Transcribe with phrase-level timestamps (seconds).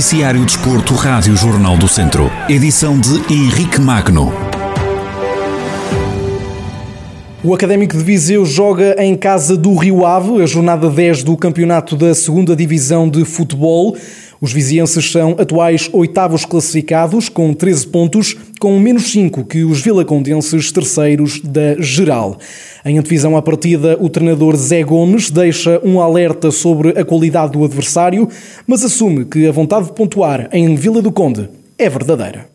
[0.00, 2.32] Noticiário Desporto, Rádio Jornal do Centro.
[2.48, 4.32] Edição de Henrique Magno.
[7.44, 11.96] O Académico de Viseu joga em casa do Rio Ave, a jornada 10 do campeonato
[11.96, 13.94] da 2 Divisão de Futebol.
[14.40, 20.72] Os vizienses são atuais oitavos classificados, com 13 pontos, com menos 5 que os vilacondenses
[20.72, 22.38] terceiros da geral.
[22.82, 27.64] Em antevisão à partida, o treinador Zé Gomes deixa um alerta sobre a qualidade do
[27.64, 28.26] adversário,
[28.66, 32.49] mas assume que a vontade de pontuar em Vila do Conde é verdadeira.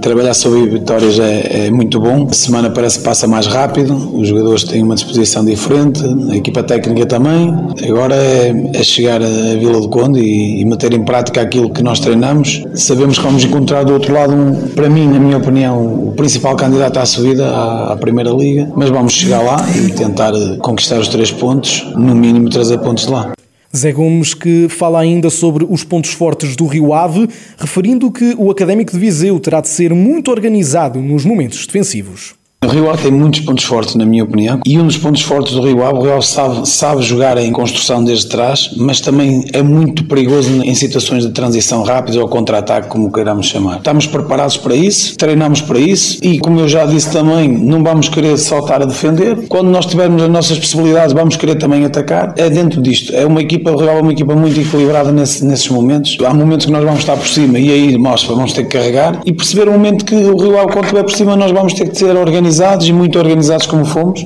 [0.00, 2.26] Trabalhar sobre vitórias é, é, muito bom.
[2.30, 6.62] A semana parece que passa mais rápido, os jogadores têm uma disposição diferente, a equipa
[6.62, 7.54] técnica também.
[7.88, 11.82] Agora é, é chegar a Vila do Conde e, e, meter em prática aquilo que
[11.82, 12.64] nós treinamos.
[12.74, 16.56] Sabemos que vamos encontrar do outro lado, um, para mim, na minha opinião, o principal
[16.56, 21.08] candidato à subida à, à Primeira Liga, mas vamos chegar lá e tentar conquistar os
[21.08, 23.32] três pontos, no mínimo trazer pontos de lá.
[23.76, 28.50] Zé Gomes que fala ainda sobre os pontos fortes do Rio Ave, referindo que o
[28.50, 32.34] Académico de Viseu terá de ser muito organizado nos momentos defensivos.
[32.64, 35.52] O Rio Ave tem muitos pontos fortes, na minha opinião, e um dos pontos fortes
[35.52, 39.44] do Rio Ave, o Rio Ave sabe, sabe jogar em construção desde trás, mas também
[39.52, 43.76] é muito perigoso em situações de transição rápida ou contra-ataque, como queiramos chamar.
[43.76, 48.08] Estamos preparados para isso, treinamos para isso e, como eu já disse também, não vamos
[48.08, 49.46] querer saltar a defender.
[49.48, 52.34] Quando nós tivermos as nossas possibilidades, vamos querer também atacar.
[52.38, 53.14] É dentro disto.
[53.14, 56.16] É uma equipa, o Rio é uma equipa muito equilibrada nesse, nesses momentos.
[56.24, 59.20] Há momentos que nós vamos estar por cima e aí, mostra, vamos ter que carregar
[59.26, 61.90] e perceber o momento que o Rio Ave, quando estiver por cima, nós vamos ter
[61.90, 64.24] que ser organizados organizados e muito organizados como fomos.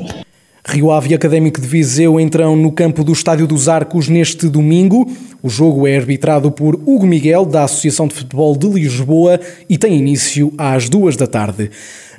[0.66, 5.10] Rio Ave e Académico de Viseu entram no campo do Estádio dos Arcos neste domingo.
[5.42, 9.40] O jogo é arbitrado por Hugo Miguel, da Associação de Futebol de Lisboa,
[9.70, 11.70] e tem início às duas da tarde.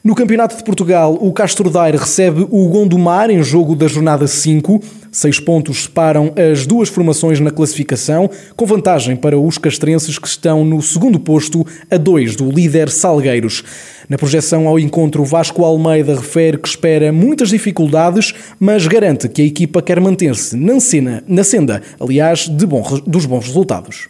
[0.03, 4.81] No Campeonato de Portugal, o Castro Daire recebe o Gondomar em jogo da jornada 5.
[5.11, 10.65] Seis pontos separam as duas formações na classificação, com vantagem para os castrenses que estão
[10.65, 13.63] no segundo posto, a dois do líder Salgueiros.
[14.09, 19.45] Na projeção ao encontro, Vasco Almeida refere que espera muitas dificuldades, mas garante que a
[19.45, 24.09] equipa quer manter-se na, cena, na senda, aliás, de bom, dos bons resultados.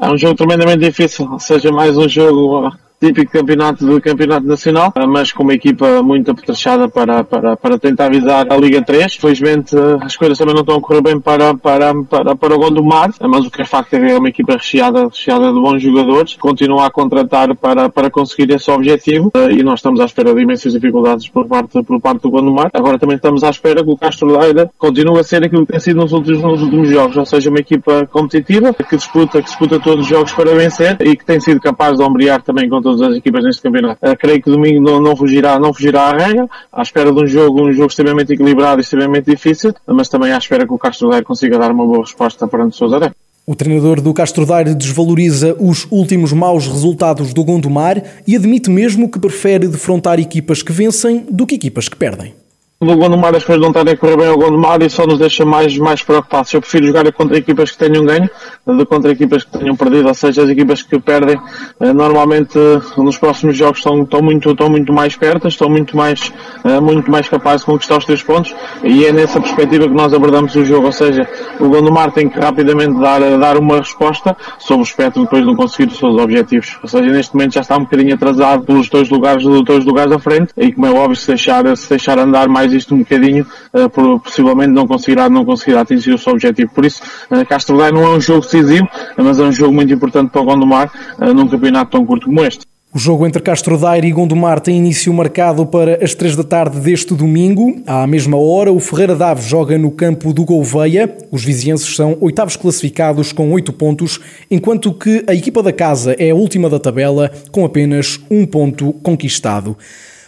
[0.00, 2.72] É um jogo tremendamente difícil, seja mais um jogo
[3.04, 8.08] típico campeonato do campeonato nacional, mas com uma equipa muito apetrechada para, para, para tentar
[8.08, 9.16] visar a Liga 3.
[9.16, 13.12] Felizmente as coisas também não estão a correr bem para, para, para, para o Gondomar,
[13.20, 16.34] mas o que é facto é que é uma equipa recheada, recheada de bons jogadores,
[16.36, 20.72] continua a contratar para, para conseguir esse objetivo e nós estamos à espera de imensas
[20.72, 22.70] dificuldades por parte, por parte do Gondomar.
[22.72, 25.80] Agora também estamos à espera que o Castro Leira continue a ser aquilo que tem
[25.80, 29.78] sido nos últimos, nos últimos jogos, ou seja, uma equipa competitiva que disputa, que disputa
[29.78, 33.12] todos os jogos para vencer e que tem sido capaz de ombrear também contra todas
[33.12, 33.98] as equipas neste campeonato.
[34.04, 37.26] Uh, creio que domingo não, não, fugirá, não fugirá à regra, à espera de um
[37.26, 41.10] jogo, um jogo extremamente equilibrado e extremamente difícil, mas também à espera que o Castro
[41.10, 43.14] Daire consiga dar uma boa resposta perante o Sousa
[43.46, 49.06] o treinador do Castro Daire desvaloriza os últimos maus resultados do Gondomar e admite mesmo
[49.06, 52.34] que prefere defrontar equipas que vencem do que equipas que perdem
[52.80, 55.44] do Gondomar as coisas não estarem a correr bem ao Gondomar e só nos deixa
[55.44, 56.52] mais, mais preocupados.
[56.52, 58.28] Eu prefiro jogar contra equipas que tenham ganho
[58.66, 61.38] do contra equipas que tenham perdido, ou seja, as equipas que perdem
[61.80, 62.58] eh, normalmente
[62.96, 66.32] nos próximos jogos estão, estão, muito, estão muito mais perto, estão muito mais,
[66.64, 70.12] eh, muito mais capazes de conquistar os três pontos e é nessa perspectiva que nós
[70.12, 71.28] abordamos o jogo, ou seja,
[71.60, 75.56] o Gondomar tem que rapidamente dar, dar uma resposta sobre o espectro depois de não
[75.56, 76.78] conseguir os seus objetivos.
[76.82, 80.10] Ou seja, neste momento já está um bocadinho atrasado pelos dois lugares, dos dois lugares
[80.10, 83.46] da frente e como é óbvio se deixar, se deixar andar mais isto um bocadinho,
[83.72, 86.70] uh, possivelmente não conseguirá, não conseguirá atingir o seu objetivo.
[86.74, 89.92] Por isso, uh, Castro Daire não é um jogo decisivo, mas é um jogo muito
[89.92, 92.66] importante para o Gondomar, num campeonato tão curto como este.
[92.94, 96.78] O jogo entre Castro Daire e Gondomar tem início marcado para as 3 da tarde
[96.78, 97.82] deste domingo.
[97.84, 101.12] À mesma hora, o Ferreira Daves joga no campo do Gouveia.
[101.28, 106.30] Os vizienses são oitavos classificados com 8 pontos, enquanto que a equipa da casa é
[106.30, 109.76] a última da tabela com apenas um ponto conquistado.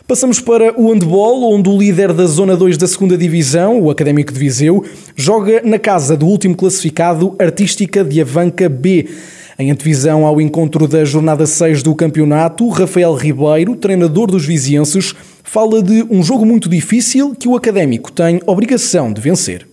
[0.06, 4.32] Passamos para o handball, onde o líder da Zona 2 da 2 Divisão, o Académico
[4.32, 4.84] de Viseu,
[5.16, 9.08] joga na casa do último classificado Artística de Avanca B.
[9.58, 15.12] Em antevisão ao encontro da jornada 6 do campeonato, Rafael Ribeiro, treinador dos vizienses,
[15.42, 19.66] fala de um jogo muito difícil que o Académico tem obrigação de vencer.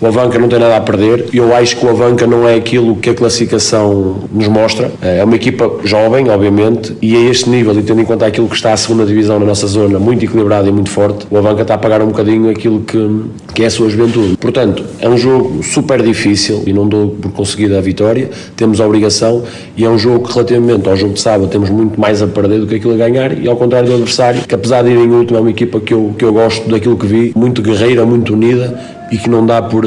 [0.00, 2.96] O Avanca não tem nada a perder eu acho que o Avanca não é aquilo
[2.96, 4.90] que a classificação nos mostra.
[5.02, 8.54] É uma equipa jovem, obviamente, e a este nível, e tendo em conta aquilo que
[8.54, 11.74] está a segunda divisão na nossa zona, muito equilibrado e muito forte, o Avanca está
[11.74, 13.20] a pagar um bocadinho aquilo que,
[13.54, 14.36] que é a sua juventude.
[14.36, 18.86] Portanto, é um jogo super difícil e não dou por conseguida a vitória, temos a
[18.86, 19.42] obrigação
[19.76, 22.60] e é um jogo que relativamente ao jogo de sábado temos muito mais a perder
[22.60, 25.10] do que aquilo a ganhar e ao contrário do adversário, que apesar de ir em
[25.10, 28.32] último é uma equipa que eu, que eu gosto daquilo que vi, muito guerreira, muito
[28.32, 29.84] unida e que não dá por,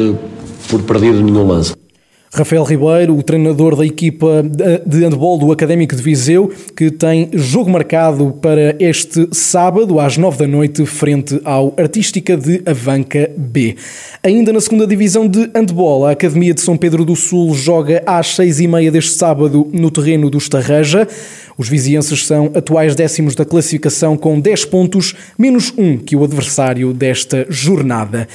[0.69, 1.74] por perdido nenhum lance.
[2.31, 4.44] Rafael Ribeiro, o treinador da equipa
[4.86, 10.38] de handball do Académico de Viseu, que tem jogo marcado para este sábado às nove
[10.38, 13.75] da noite frente ao Artística de Avanca B.
[14.21, 18.36] Ainda na segunda divisão de handball, a Academia de São Pedro do Sul joga às
[18.36, 21.07] seis e meia deste sábado no terreno do Estarraja.
[21.57, 26.94] Os vizienses são atuais décimos da classificação com 10 pontos, menos um que o adversário
[26.94, 28.30] desta jornada.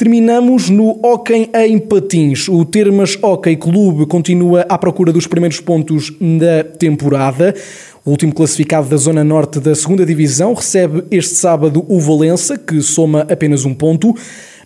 [0.00, 2.48] Terminamos no Hockey em Patins.
[2.48, 7.54] O Termas Hockey Clube continua à procura dos primeiros pontos da temporada.
[8.02, 12.80] O último classificado da Zona Norte da segunda Divisão recebe este sábado o Valença, que
[12.80, 14.14] soma apenas um ponto.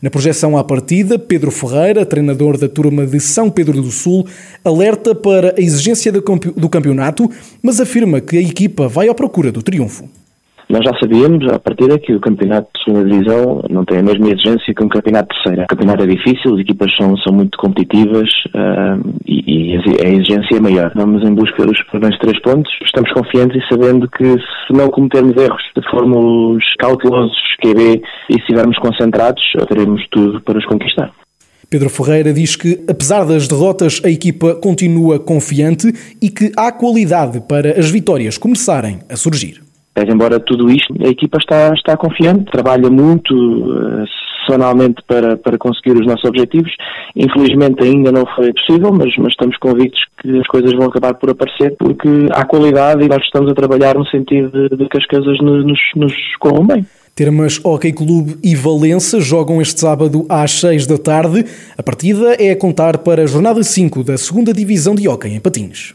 [0.00, 4.24] Na projeção à partida, Pedro Ferreira, treinador da turma de São Pedro do Sul,
[4.64, 7.28] alerta para a exigência do campeonato,
[7.60, 10.08] mas afirma que a equipa vai à procura do triunfo.
[10.74, 14.26] Nós já sabíamos, à partida, que o campeonato de segunda divisão não tem a mesma
[14.26, 15.64] exigência que um campeonato de terceira.
[15.66, 20.56] O campeonato é difícil, as equipas são, são muito competitivas uh, e, e, a exigência
[20.56, 20.90] é maior.
[20.96, 22.72] Vamos em busca dos primeiros três pontos.
[22.84, 28.40] Estamos confiantes e sabendo que se não cometermos erros, se formos cautelosos, QB e se
[28.40, 31.12] estivermos concentrados, teremos tudo para os conquistar.
[31.70, 35.86] Pedro Ferreira diz que, apesar das derrotas, a equipa continua confiante
[36.20, 39.63] e que há qualidade para as vitórias começarem a surgir.
[39.96, 44.04] Mas, embora tudo isto, a equipa está, está confiante, trabalha muito uh,
[44.44, 46.72] semanalmente para, para conseguir os nossos objetivos.
[47.14, 51.30] Infelizmente ainda não foi possível, mas, mas estamos convictos que as coisas vão acabar por
[51.30, 55.06] aparecer porque há qualidade e nós estamos a trabalhar no sentido de, de que as
[55.06, 56.84] coisas nos, nos corram bem.
[57.14, 61.44] Termas Hockey Clube e Valença jogam este sábado às 6 da tarde.
[61.78, 65.38] A partida é a contar para a jornada 5 da segunda Divisão de Hockey em
[65.38, 65.94] Patins.